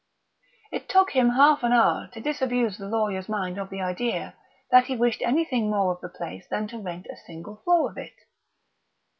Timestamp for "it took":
0.71-1.11